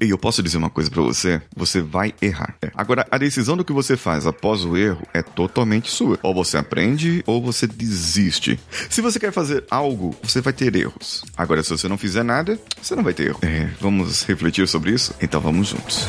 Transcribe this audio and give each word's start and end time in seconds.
E 0.00 0.10
eu 0.10 0.18
posso 0.18 0.42
dizer 0.42 0.58
uma 0.58 0.70
coisa 0.70 0.90
para 0.90 1.02
você: 1.02 1.40
você 1.56 1.80
vai 1.80 2.14
errar. 2.20 2.54
É. 2.62 2.70
Agora, 2.74 3.06
a 3.10 3.18
decisão 3.18 3.56
do 3.56 3.64
que 3.64 3.72
você 3.72 3.96
faz 3.96 4.26
após 4.26 4.64
o 4.64 4.76
erro 4.76 5.02
é 5.12 5.22
totalmente 5.22 5.90
sua. 5.90 6.18
Ou 6.22 6.34
você 6.34 6.56
aprende 6.56 7.22
ou 7.26 7.42
você 7.42 7.66
desiste. 7.66 8.58
Se 8.88 9.00
você 9.00 9.18
quer 9.18 9.32
fazer 9.32 9.64
algo, 9.70 10.14
você 10.22 10.40
vai 10.40 10.52
ter 10.52 10.74
erros. 10.74 11.24
Agora, 11.36 11.62
se 11.62 11.70
você 11.70 11.88
não 11.88 11.98
fizer 11.98 12.22
nada, 12.22 12.58
você 12.80 12.94
não 12.94 13.02
vai 13.02 13.14
ter 13.14 13.28
erro. 13.28 13.40
É, 13.42 13.68
vamos 13.80 14.22
refletir 14.22 14.66
sobre 14.68 14.92
isso? 14.92 15.14
Então 15.20 15.40
vamos 15.40 15.68
juntos. 15.68 16.06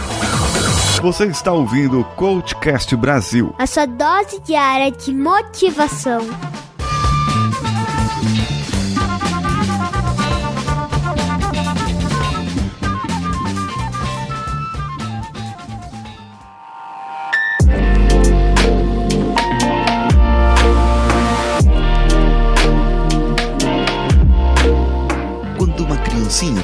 Você 1.01 1.25
está 1.25 1.51
ouvindo 1.51 2.01
o 2.01 2.03
Coachcast 2.03 2.95
Brasil 2.95 3.55
a 3.57 3.67
sua 3.67 3.85
dose 3.85 4.39
diária 4.41 4.91
de 4.91 5.13
motivação. 5.13 6.21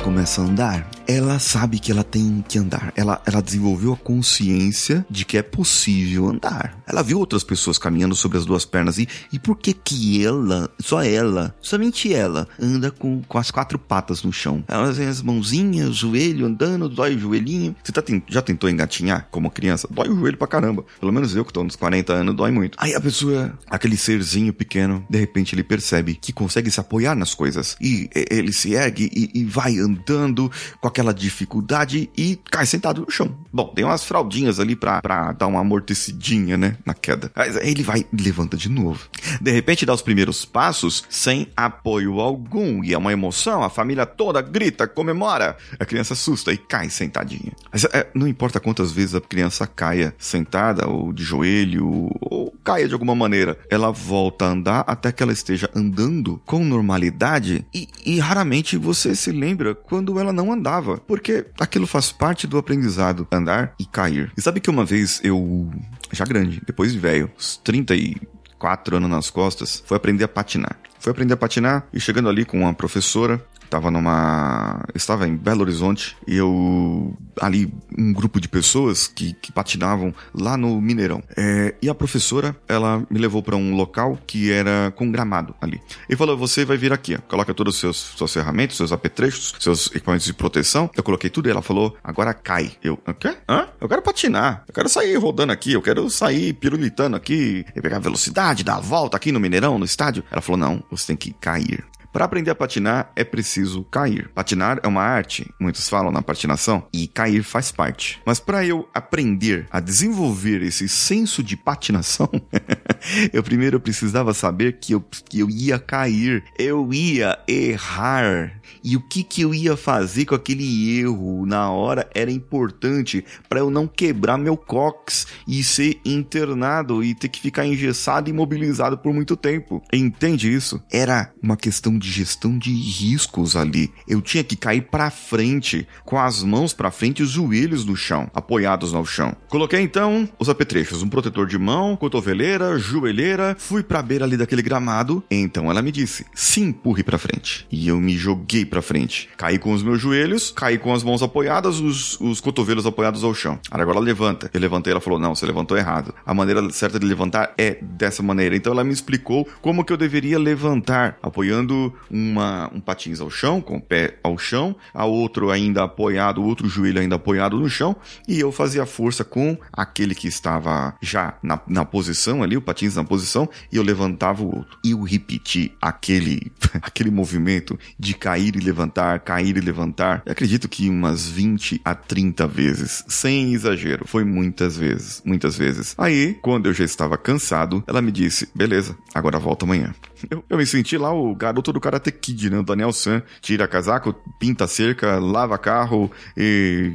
Começa 0.05 0.41
a 0.41 0.45
andar, 0.45 0.89
ela 1.05 1.37
sabe 1.37 1.79
que 1.79 1.91
ela 1.91 2.03
tem 2.03 2.43
que 2.47 2.57
andar. 2.57 2.93
Ela, 2.95 3.21
ela 3.25 3.41
desenvolveu 3.41 3.91
a 3.91 3.97
consciência 3.97 5.05
de 5.09 5.25
que 5.25 5.37
é 5.37 5.41
possível 5.41 6.29
andar. 6.29 6.81
Ela 6.87 7.03
viu 7.03 7.19
outras 7.19 7.43
pessoas 7.43 7.77
caminhando 7.77 8.15
sobre 8.15 8.37
as 8.37 8.45
duas 8.45 8.63
pernas 8.63 8.97
e, 8.97 9.07
e 9.33 9.37
por 9.37 9.57
que 9.57 9.73
que 9.73 10.25
ela, 10.25 10.69
só 10.79 11.03
ela, 11.03 11.53
somente 11.59 12.13
ela, 12.13 12.47
anda 12.57 12.89
com, 12.89 13.21
com 13.23 13.37
as 13.37 13.51
quatro 13.51 13.77
patas 13.77 14.23
no 14.23 14.31
chão? 14.31 14.63
Ela 14.65 14.93
tem 14.93 15.07
as 15.07 15.21
mãozinhas, 15.21 15.93
joelho 15.93 16.45
andando, 16.45 16.87
dói 16.87 17.15
o 17.15 17.19
joelhinho. 17.19 17.75
Você 17.83 17.91
tá, 17.91 18.01
já 18.29 18.41
tentou 18.41 18.69
engatinhar 18.69 19.27
como 19.29 19.51
criança? 19.51 19.89
Dói 19.91 20.07
o 20.07 20.17
joelho 20.17 20.37
pra 20.37 20.47
caramba. 20.47 20.85
Pelo 21.01 21.11
menos 21.11 21.35
eu 21.35 21.43
que 21.43 21.51
tô 21.51 21.63
nos 21.63 21.75
40 21.75 22.13
anos, 22.13 22.33
dói 22.33 22.51
muito. 22.51 22.77
Aí 22.79 22.95
a 22.95 23.01
pessoa, 23.01 23.59
aquele 23.69 23.97
serzinho 23.97 24.53
pequeno, 24.53 25.05
de 25.09 25.19
repente 25.19 25.53
ele 25.53 25.63
percebe 25.63 26.15
que 26.15 26.31
consegue 26.31 26.71
se 26.71 26.79
apoiar 26.79 27.13
nas 27.13 27.33
coisas. 27.33 27.75
E 27.81 28.09
ele 28.13 28.53
se 28.53 28.73
ergue 28.73 29.11
e, 29.13 29.41
e 29.41 29.43
vai 29.43 29.64
andando 29.79 30.51
com 30.79 30.87
aquela 30.87 31.13
dificuldade 31.13 32.09
e 32.17 32.39
cai 32.49 32.65
sentado 32.65 33.01
no 33.01 33.11
chão. 33.11 33.35
Bom, 33.51 33.67
tem 33.69 33.83
umas 33.85 34.05
fraldinhas 34.05 34.59
ali 34.59 34.75
pra, 34.75 35.01
pra 35.01 35.31
dar 35.31 35.47
uma 35.47 35.59
amortecidinha, 35.59 36.57
né, 36.57 36.77
na 36.85 36.93
queda. 36.93 37.31
Mas 37.35 37.55
ele 37.57 37.83
vai 37.83 38.05
e 38.11 38.21
levanta 38.21 38.55
de 38.55 38.69
novo. 38.69 39.07
De 39.41 39.51
repente 39.51 39.85
dá 39.85 39.93
os 39.93 40.01
primeiros 40.01 40.45
passos 40.45 41.03
sem 41.09 41.47
apoio 41.55 42.19
algum 42.19 42.83
e 42.83 42.93
é 42.93 42.97
uma 42.97 43.11
emoção, 43.11 43.63
a 43.63 43.69
família 43.69 44.05
toda 44.05 44.41
grita, 44.41 44.87
comemora. 44.87 45.57
A 45.79 45.85
criança 45.85 46.13
assusta 46.13 46.53
e 46.53 46.57
cai 46.57 46.89
sentadinha. 46.89 47.51
Mas 47.71 47.83
é, 47.85 48.09
não 48.13 48.27
importa 48.27 48.59
quantas 48.59 48.91
vezes 48.91 49.15
a 49.15 49.21
criança 49.21 49.67
caia 49.67 50.13
sentada 50.17 50.87
ou 50.87 51.11
de 51.11 51.23
joelho 51.23 52.09
ou 52.21 52.54
caia 52.65 52.87
de 52.87 52.93
alguma 52.93 53.15
maneira, 53.15 53.59
ela 53.69 53.91
volta 53.91 54.45
a 54.45 54.49
andar 54.49 54.83
até 54.87 55.11
que 55.11 55.21
ela 55.21 55.31
esteja 55.31 55.69
andando 55.75 56.41
com 56.45 56.65
normalidade 56.65 57.63
e, 57.71 57.87
e 58.03 58.19
raramente 58.19 58.75
você 58.75 59.15
se 59.15 59.31
lembra 59.31 59.75
quando 59.75 60.19
ela 60.19 60.33
não 60.33 60.51
andava 60.51 60.97
porque 60.97 61.45
aquilo 61.59 61.85
faz 61.85 62.11
parte 62.11 62.47
do 62.47 62.57
aprendizado, 62.57 63.27
andar 63.31 63.75
e 63.79 63.85
cair. 63.85 64.31
E 64.35 64.41
sabe 64.41 64.59
que 64.59 64.69
uma 64.69 64.83
vez 64.83 65.21
eu, 65.23 65.69
já 66.11 66.25
grande, 66.25 66.59
depois 66.65 66.91
de 66.91 66.97
velho, 66.97 67.29
uns 67.37 67.57
34 67.57 68.97
anos 68.97 69.09
nas 69.09 69.29
costas, 69.29 69.83
fui 69.85 69.95
aprender 69.95 70.23
a 70.23 70.27
patinar. 70.27 70.79
Fui 70.99 71.11
aprender 71.11 71.35
a 71.35 71.37
patinar 71.37 71.87
e 71.93 71.99
chegando 71.99 72.27
ali 72.27 72.43
com 72.43 72.61
uma 72.61 72.73
professora, 72.73 73.45
Tava 73.75 73.91
numa. 73.91 74.85
Estava 74.95 75.27
em 75.27 75.35
Belo 75.35 75.59
Horizonte 75.59 76.15
e 76.25 76.37
eu. 76.37 77.13
Ali, 77.41 77.69
um 77.97 78.13
grupo 78.13 78.39
de 78.39 78.47
pessoas 78.47 79.05
que, 79.05 79.33
que 79.33 79.51
patinavam 79.51 80.13
lá 80.33 80.55
no 80.55 80.79
Mineirão. 80.79 81.21
É, 81.35 81.75
e 81.81 81.89
a 81.89 81.93
professora, 81.93 82.55
ela 82.69 83.05
me 83.09 83.19
levou 83.19 83.43
para 83.43 83.57
um 83.57 83.75
local 83.75 84.17
que 84.25 84.49
era 84.49 84.93
com 84.95 85.11
gramado 85.11 85.53
ali. 85.59 85.81
E 86.09 86.15
falou: 86.15 86.37
Você 86.37 86.63
vai 86.63 86.77
vir 86.77 86.93
aqui, 86.93 87.15
ó, 87.15 87.17
coloca 87.27 87.53
os 87.67 87.77
seus 87.77 87.97
suas 87.97 88.31
ferramentas, 88.31 88.77
seus 88.77 88.93
apetrechos, 88.93 89.53
seus 89.59 89.87
equipamentos 89.87 90.25
de 90.25 90.33
proteção. 90.33 90.89
Eu 90.95 91.03
coloquei 91.03 91.29
tudo 91.29 91.49
e 91.49 91.51
ela 91.51 91.61
falou: 91.61 91.97
Agora 92.01 92.33
cai. 92.33 92.71
Eu, 92.81 92.93
o 93.05 93.13
quê? 93.13 93.35
Hã? 93.49 93.67
Eu 93.81 93.89
quero 93.89 94.01
patinar. 94.01 94.63
Eu 94.69 94.73
quero 94.73 94.87
sair 94.87 95.17
rodando 95.17 95.51
aqui. 95.51 95.73
Eu 95.73 95.81
quero 95.81 96.09
sair 96.09 96.53
pirulitando 96.53 97.17
aqui 97.17 97.65
pegar 97.81 97.99
velocidade, 97.99 98.63
dar 98.63 98.77
a 98.77 98.79
volta 98.79 99.17
aqui 99.17 99.33
no 99.33 99.39
Mineirão, 99.41 99.77
no 99.77 99.83
estádio. 99.83 100.23
Ela 100.31 100.39
falou: 100.39 100.57
Não, 100.57 100.81
você 100.89 101.07
tem 101.07 101.17
que 101.17 101.33
cair. 101.33 101.83
Para 102.15 102.23
aprender 102.23 102.49
a 102.49 102.55
patinar 102.55 103.11
é 103.13 103.25
preciso 103.25 103.83
cair. 103.83 104.29
Patinar 104.33 104.79
é 104.81 104.87
uma 104.87 105.01
arte, 105.01 105.53
muitos 105.59 105.89
falam 105.89 106.13
na 106.13 106.21
patinação, 106.21 106.87
e 106.93 107.09
cair 107.09 107.43
faz 107.43 107.73
parte. 107.73 108.21
Mas 108.25 108.39
para 108.39 108.65
eu 108.65 108.87
aprender 108.93 109.67
a 109.69 109.81
desenvolver 109.81 110.61
esse 110.61 110.87
senso 110.87 111.43
de 111.43 111.57
patinação, 111.57 112.29
eu 113.33 113.43
primeiro 113.43 113.79
precisava 113.79 114.33
saber 114.33 114.79
que 114.79 114.93
eu, 114.93 115.03
que 115.29 115.39
eu 115.39 115.49
ia 115.49 115.79
cair, 115.79 116.43
eu 116.57 116.93
ia 116.93 117.37
errar. 117.47 118.61
E 118.83 118.95
o 118.95 119.01
que, 119.01 119.23
que 119.23 119.41
eu 119.41 119.53
ia 119.53 119.75
fazer 119.75 120.25
com 120.25 120.35
aquele 120.35 120.99
erro 120.99 121.45
na 121.45 121.69
hora 121.71 122.07
era 122.13 122.31
importante 122.31 123.23
para 123.49 123.59
eu 123.59 123.69
não 123.69 123.87
quebrar 123.87 124.37
meu 124.37 124.55
cox 124.55 125.27
e 125.47 125.63
ser 125.63 125.99
internado 126.05 127.03
e 127.03 127.15
ter 127.15 127.29
que 127.29 127.39
ficar 127.39 127.65
engessado 127.65 128.29
e 128.29 128.31
imobilizado 128.31 128.97
por 128.97 129.13
muito 129.13 129.35
tempo. 129.35 129.81
Entende 129.91 130.53
isso? 130.53 130.81
Era 130.91 131.31
uma 131.41 131.57
questão 131.57 131.97
de 131.97 132.09
gestão 132.09 132.57
de 132.57 132.71
riscos 132.71 133.55
ali. 133.55 133.91
Eu 134.07 134.21
tinha 134.21 134.43
que 134.43 134.55
cair 134.55 134.81
para 134.83 135.09
frente, 135.09 135.87
com 136.03 136.19
as 136.19 136.43
mãos 136.43 136.73
para 136.73 136.91
frente 136.91 137.19
e 137.19 137.23
os 137.23 137.31
joelhos 137.31 137.85
no 137.85 137.95
chão, 137.95 138.29
apoiados 138.33 138.93
no 138.93 139.05
chão. 139.05 139.35
Coloquei 139.49 139.81
então 139.81 140.29
os 140.39 140.49
apetrechos, 140.49 141.01
um 141.01 141.09
protetor 141.09 141.47
de 141.47 141.57
mão, 141.57 141.95
cotoveleira, 141.95 142.77
joelheira, 142.85 143.55
fui 143.57 143.83
para 143.83 143.99
a 143.99 144.03
beira 144.03 144.25
ali 144.25 144.37
daquele 144.37 144.61
gramado. 144.61 145.23
Então 145.29 145.69
ela 145.69 145.81
me 145.81 145.91
disse: 145.91 146.25
"Se 146.33 146.61
empurre 146.61 147.03
para 147.03 147.17
frente". 147.17 147.65
E 147.71 147.87
eu 147.87 147.99
me 147.99 148.15
joguei 148.17 148.65
para 148.65 148.81
frente. 148.81 149.29
Caí 149.37 149.57
com 149.57 149.73
os 149.73 149.83
meus 149.83 150.01
joelhos, 150.01 150.51
caí 150.51 150.77
com 150.77 150.93
as 150.93 151.03
mãos 151.03 151.21
apoiadas, 151.21 151.79
os, 151.79 152.19
os 152.19 152.39
cotovelos 152.39 152.85
apoiados 152.85 153.23
ao 153.23 153.33
chão. 153.33 153.59
Agora 153.69 153.99
levanta. 153.99 154.49
Eu 154.53 154.59
levantei, 154.59 154.91
ela 154.91 155.01
falou: 155.01 155.19
"Não, 155.19 155.35
você 155.35 155.45
levantou 155.45 155.77
errado. 155.77 156.13
A 156.25 156.33
maneira 156.33 156.69
certa 156.71 156.99
de 156.99 157.05
levantar 157.05 157.53
é 157.57 157.77
dessa 157.81 158.21
maneira". 158.21 158.55
Então 158.55 158.71
ela 158.71 158.83
me 158.83 158.93
explicou 158.93 159.47
como 159.61 159.83
que 159.83 159.91
eu 159.91 159.97
deveria 159.97 160.37
levantar, 160.39 161.17
apoiando 161.21 161.93
uma, 162.09 162.71
um 162.73 162.79
patins 162.79 163.19
ao 163.19 163.29
chão, 163.29 163.61
com 163.61 163.77
o 163.77 163.81
pé 163.81 164.19
ao 164.23 164.37
chão, 164.37 164.75
a 164.93 165.05
outro 165.05 165.51
ainda 165.51 165.83
apoiado, 165.83 166.41
o 166.41 166.45
outro 166.45 166.67
joelho 166.67 166.99
ainda 166.99 167.15
apoiado 167.15 167.57
no 167.57 167.69
chão, 167.69 167.95
e 168.27 168.39
eu 168.39 168.51
fazia 168.51 168.85
força 168.85 169.23
com 169.23 169.57
aquele 169.71 170.13
que 170.15 170.27
estava 170.27 170.95
já 171.01 171.35
na, 171.41 171.59
na 171.67 171.85
posição 171.85 172.43
ali, 172.43 172.57
o 172.57 172.61
patins 172.61 172.74
na 172.95 173.03
posição, 173.03 173.49
e 173.71 173.77
eu 173.77 173.83
levantava 173.83 174.43
o 174.43 174.47
outro. 174.47 174.77
E 174.83 174.91
eu 174.91 175.01
repeti 175.01 175.71
aquele, 175.81 176.51
aquele 176.81 177.09
movimento 177.09 177.77
de 177.97 178.13
cair 178.13 178.55
e 178.55 178.59
levantar, 178.59 179.19
cair 179.19 179.57
e 179.57 179.61
levantar. 179.61 180.21
Eu 180.25 180.31
acredito 180.31 180.67
que 180.67 180.89
umas 180.89 181.27
20 181.27 181.81
a 181.83 181.95
30 181.95 182.47
vezes, 182.47 183.03
sem 183.07 183.53
exagero. 183.53 184.05
Foi 184.07 184.23
muitas 184.23 184.77
vezes, 184.77 185.21
muitas 185.25 185.57
vezes. 185.57 185.95
Aí, 185.97 186.37
quando 186.41 186.67
eu 186.67 186.73
já 186.73 186.83
estava 186.83 187.17
cansado, 187.17 187.83
ela 187.87 188.01
me 188.01 188.11
disse: 188.11 188.49
beleza, 188.53 188.97
agora 189.13 189.39
volta 189.39 189.65
amanhã. 189.65 189.93
Eu, 190.29 190.43
eu 190.49 190.57
me 190.57 190.65
senti 190.65 190.97
lá 190.97 191.13
o 191.13 191.35
garoto 191.35 191.71
do 191.71 191.79
Karate 191.79 192.11
Kid, 192.11 192.49
né? 192.49 192.59
O 192.59 192.63
Daniel 192.63 192.91
San. 192.93 193.21
Tira 193.41 193.67
casaco, 193.67 194.13
pinta 194.39 194.67
cerca, 194.67 195.19
lava 195.19 195.57
carro, 195.57 196.11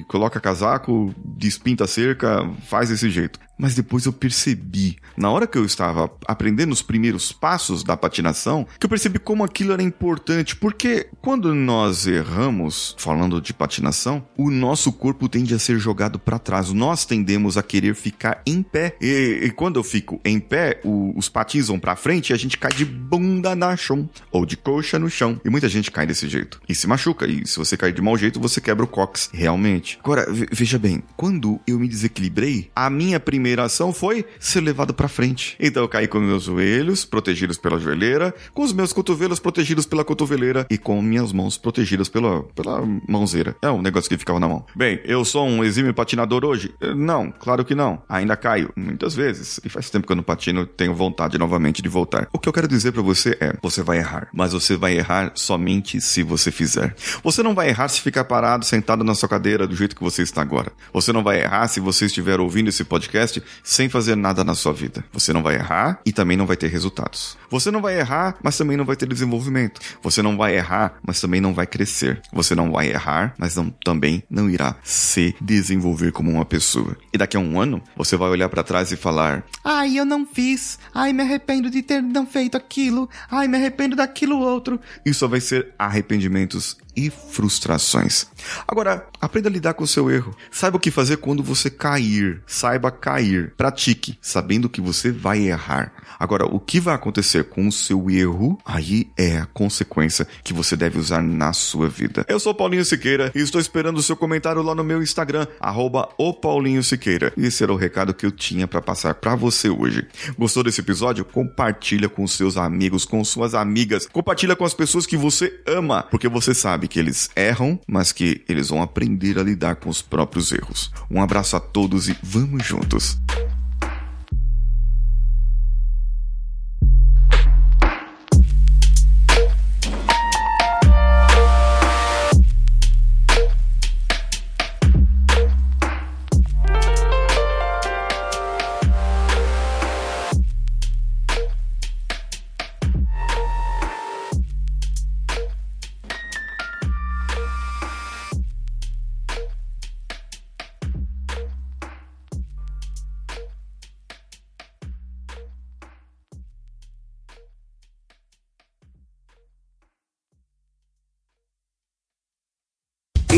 coloca 0.09 0.41
casaco, 0.41 1.15
despinta 1.25 1.87
cerca, 1.87 2.49
faz 2.69 2.89
desse 2.89 3.11
jeito 3.11 3.39
mas 3.61 3.75
depois 3.75 4.07
eu 4.07 4.13
percebi, 4.13 4.97
na 5.15 5.31
hora 5.31 5.47
que 5.47 5.59
eu 5.59 5.67
estava 5.67 6.11
aprendendo 6.27 6.73
os 6.73 6.81
primeiros 6.81 7.31
passos 7.31 7.85
da 7.85 7.95
patinação, 7.95 8.67
que 8.79 8.87
eu 8.87 8.89
percebi 8.89 9.19
como 9.19 9.45
aquilo 9.45 9.75
era 9.75 9.83
importante, 9.83 10.57
porque 10.57 11.09
quando 11.21 11.55
nós 11.55 12.07
erramos, 12.07 12.97
falando 12.99 13.39
de 13.39 13.53
patinação, 13.53 14.27
o 14.35 14.51
nosso 14.51 14.91
corpo 14.91 15.29
tende 15.29 15.53
a 15.53 15.59
ser 15.59 15.79
jogado 15.79 16.19
para 16.19 16.39
trás. 16.39 16.73
Nós 16.73 17.05
tendemos 17.05 17.59
a 17.59 17.63
querer 17.63 17.95
ficar 17.95 18.41
em 18.47 18.63
pé. 18.63 18.97
E, 18.99 19.41
e 19.43 19.51
quando 19.51 19.79
eu 19.79 19.85
fico 19.85 20.19
em 20.25 20.41
pé, 20.41 20.81
o, 20.83 21.13
os 21.19 21.29
patins 21.29 21.69
vão 21.69 21.79
para 21.79 21.97
frente 21.97 22.31
e 22.31 22.33
a 22.33 22.39
gente 22.39 22.57
cai 22.57 22.73
de 22.73 22.87
bunda 23.21 23.55
na 23.55 23.77
chão 23.77 24.09
ou 24.33 24.47
de 24.47 24.57
coxa 24.57 24.99
no 24.99 25.11
chão. 25.11 25.39
E 25.45 25.51
muita 25.51 25.69
gente 25.69 25.91
cai 25.91 26.07
desse 26.07 26.27
jeito 26.29 26.61
e 26.69 26.75
se 26.75 26.87
machuca. 26.87 27.27
E 27.27 27.47
se 27.47 27.59
você 27.59 27.77
cair 27.77 27.93
de 27.93 28.01
mau 28.01 28.17
jeito, 28.17 28.41
você 28.41 28.61
quebra 28.61 28.85
o 28.85 28.89
cox, 28.89 29.29
realmente. 29.33 29.99
Agora, 30.03 30.27
veja 30.51 30.79
bem, 30.79 31.03
quando 31.17 31.61
eu 31.67 31.79
me 31.79 31.87
desequilibrei, 31.87 32.71
a 32.75 32.89
minha 32.89 33.21
primeira 33.21 33.65
ação 33.65 33.93
foi 33.93 34.25
ser 34.39 34.63
levado 34.63 34.95
para 34.95 35.09
frente. 35.09 35.57
Então 35.61 35.83
eu 35.83 35.89
caí 35.89 36.09
com 36.09 36.19
meus 36.19 36.45
joelhos 36.45 37.05
protegidos 37.05 37.59
pela 37.59 37.79
joelheira, 37.79 38.35
com 38.55 38.63
os 38.63 38.73
meus 38.73 38.93
cotovelos 38.93 39.39
protegidos 39.39 39.85
pela 39.85 40.05
cotoveleira 40.05 40.67
e 40.71 40.79
com 40.79 41.01
minhas 41.03 41.33
mãos 41.33 41.59
protegidas 41.59 42.09
pela, 42.09 42.43
pela 42.43 42.83
mãozeira. 43.07 43.55
É 43.61 43.71
um 43.71 43.83
negócio 43.83 44.09
que 44.09 44.17
ficava 44.17 44.41
na 44.41 44.49
mão. 44.49 44.65
Bem, 44.75 45.01
eu 45.05 45.25
sou 45.25 45.47
um 45.47 45.63
exímio 45.63 45.93
patinador 45.93 46.45
hoje? 46.45 46.73
Não, 46.97 47.31
claro 47.31 47.65
que 47.65 47.75
não. 47.75 48.03
Ainda 48.09 48.37
caio, 48.37 48.73
muitas 48.75 49.15
vezes. 49.15 49.61
E 49.63 49.69
faz 49.69 49.91
tempo 49.91 50.07
que 50.07 50.13
eu 50.13 50.17
não 50.17 50.23
patino, 50.23 50.65
tenho 50.65 50.95
vontade 50.95 51.37
novamente 51.37 51.83
de 51.83 51.89
voltar. 51.89 52.29
O 52.33 52.39
que 52.39 52.49
eu 52.49 52.53
quero 52.53 52.69
dizer 52.69 52.93
para 52.93 53.03
você 53.11 53.37
é: 53.41 53.55
você 53.61 53.83
vai 53.83 53.99
errar, 53.99 54.29
mas 54.33 54.53
você 54.53 54.77
vai 54.77 54.97
errar 54.97 55.33
somente 55.35 56.01
se 56.01 56.23
você 56.23 56.51
fizer. 56.51 56.95
Você 57.23 57.43
não 57.43 57.55
vai 57.55 57.69
errar 57.69 57.89
se 57.89 58.01
ficar 58.01 58.25
parado, 58.25 58.65
sentado 58.65 59.03
na 59.03 59.15
sua 59.15 59.29
cadeira 59.29 59.67
do 59.67 59.75
jeito 59.75 59.97
que 59.97 60.03
você 60.03 60.23
está 60.23 60.41
agora. 60.41 60.73
Você 60.93 61.13
não 61.13 61.23
vai 61.23 61.41
errar 61.41 61.67
se 61.69 61.81
você 61.81 62.07
estiver 62.07 62.39
ouvindo 62.39 62.69
esse 62.69 62.85
podcast 62.85 63.43
sem 63.65 63.89
fazer 63.89 64.17
nada 64.17 64.45
na 64.45 64.55
sua 64.55 64.73
vida. 64.73 65.05
Você 65.13 65.33
não 65.33 65.43
vai 65.43 65.57
errar 65.57 66.01
e 66.07 66.13
também 66.13 66.37
não 66.37 66.47
vai 66.47 66.57
ter 66.57 66.69
resultados. 66.69 67.37
Você 67.51 67.71
não 67.71 67.83
vai 67.83 67.99
errar, 67.99 68.37
mas 68.43 68.57
também 68.57 68.77
não 68.77 68.85
vai 68.85 68.97
ter 68.97 69.09
desenvolvimento. 69.09 69.81
Você 70.03 70.23
não 70.23 70.37
vai 70.37 70.57
errar, 70.57 70.99
mas 71.05 71.21
também 71.21 71.41
não 71.41 71.53
vai 71.53 71.67
crescer. 71.67 72.21
Você 72.33 72.55
não 72.55 72.71
vai 72.71 72.91
errar, 72.91 73.35
mas 73.37 73.57
não, 73.57 73.71
também 73.85 74.23
não 74.31 74.49
irá 74.49 74.77
se 74.85 75.35
desenvolver 75.41 76.13
como 76.13 76.31
uma 76.31 76.45
pessoa. 76.45 76.97
E 77.13 77.19
daqui 77.19 77.37
a 77.37 77.41
um 77.41 77.61
ano, 77.61 77.83
você 77.97 78.17
vai 78.17 78.29
olhar 78.29 78.49
para 78.49 78.63
trás 78.63 78.93
e 78.93 78.97
falar: 78.97 79.45
Ai, 79.65 79.99
eu 79.99 80.05
não 80.05 80.25
fiz. 80.27 80.79
Ai, 80.95 81.13
me 81.13 81.23
arrependo 81.23 81.71
de 81.71 81.83
ter 81.83 82.03
não 82.03 82.27
feito 82.27 82.57
aquilo. 82.57 82.90
Ai, 83.31 83.49
me 83.49 83.57
arrependo 83.57 83.97
daquilo 83.97 84.39
outro. 84.39 84.81
Isso 85.05 85.29
vai 85.29 85.41
ser 85.41 85.75
arrependimentos 85.79 86.77
e 87.01 87.11
frustrações. 87.11 88.27
Agora, 88.69 89.07
aprenda 89.21 89.49
a 89.49 89.53
lidar 89.53 89.75
com 89.75 89.85
o 89.85 89.87
seu 89.87 90.11
erro. 90.11 90.35
Saiba 90.51 90.77
o 90.77 90.81
que 90.81 90.91
fazer 90.91 91.17
quando 91.17 91.43
você 91.43 91.71
cair. 91.71 92.43
Saiba 92.47 92.91
cair. 92.91 93.55
Pratique, 93.57 94.19
sabendo 94.21 94.69
que 94.69 94.81
você 94.81 95.11
vai 95.11 95.49
errar. 95.49 95.93
Agora, 96.19 96.45
o 96.45 96.61
que 96.61 96.79
vai 96.79 96.95
acontecer 96.95 97.45
com 97.45 97.67
o 97.67 97.73
seu 97.73 98.11
erro, 98.11 98.59
aí 98.65 99.11
é 99.17 99.39
a 99.39 99.47
consequência 99.47 100.27
que 100.45 100.53
você 100.53 100.77
deve 100.77 100.99
usar 100.99 101.23
na 101.23 101.53
sua 101.55 101.89
vida. 101.89 102.27
Eu 102.29 102.39
sou 102.39 102.55
Paulinho 102.55 102.85
Siqueira 102.85 103.33
e 103.35 103.41
estou 103.41 103.61
esperando 103.61 103.99
o 103.99 104.03
seu 104.03 104.17
comentário 104.17 104.61
lá 104.61 104.75
no 104.75 104.85
meu 104.85 105.03
Instagram, 105.03 105.47
arroba 105.59 106.11
o 106.19 106.35
Paulinho 106.35 106.83
Siqueira. 106.83 107.33
Esse 107.39 107.63
era 107.63 107.73
o 107.73 107.77
recado 107.77 108.13
que 108.13 108.27
eu 108.27 108.31
tinha 108.31 108.69
para 108.69 108.83
passar 108.83 109.15
para 109.15 109.35
você 109.35 109.71
hoje. 109.71 110.07
Gostou 110.39 110.63
desse 110.63 110.83
episódio? 110.83 111.25
Compartilha 111.25 112.09
com 112.09 112.27
seus 112.27 112.59
amigos, 112.59 113.07
com 113.07 113.25
suas 113.25 113.55
amigas. 113.55 114.07
Compartilha 114.07 114.55
com 114.55 114.65
as 114.65 114.75
pessoas 114.75 115.07
que 115.07 115.17
você 115.17 115.61
ama, 115.67 116.03
porque 116.03 116.29
você 116.29 116.53
sabe 116.53 116.89
que 116.91 116.99
eles 116.99 117.31
erram, 117.35 117.81
mas 117.87 118.13
que 118.13 118.45
eles 118.49 118.69
vão 118.69 118.83
aprender 118.83 119.39
a 119.39 119.43
lidar 119.43 119.77
com 119.77 119.89
os 119.89 120.03
próprios 120.03 120.53
erros. 120.53 120.91
Um 121.11 121.23
abraço 121.23 121.57
a 121.57 121.61
todos 121.61 122.09
e 122.09 122.17
vamos 122.23 122.67
juntos! 122.67 123.19